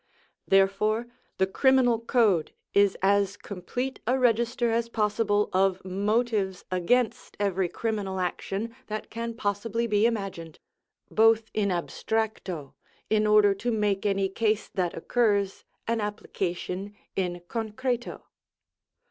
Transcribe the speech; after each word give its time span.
Therefore 0.47 1.05
the 1.37 1.45
criminal 1.45 1.99
code 1.99 2.55
is 2.73 2.97
as 3.03 3.37
complete 3.37 3.99
a 4.07 4.17
register 4.17 4.71
as 4.71 4.89
possible 4.89 5.47
of 5.53 5.85
motives 5.85 6.65
against 6.71 7.37
every 7.39 7.69
criminal 7.69 8.19
action 8.19 8.75
that 8.87 9.11
can 9.11 9.35
possibly 9.35 9.85
be 9.85 10.07
imagined—both 10.07 11.51
in 11.53 11.69
abstracto, 11.69 12.73
in 13.11 13.27
order 13.27 13.53
to 13.53 13.69
make 13.69 14.03
any 14.03 14.27
case 14.27 14.69
that 14.69 14.97
occurs 14.97 15.65
an 15.87 16.01
application 16.01 16.95
in 17.15 17.41
concreto. 17.47 18.23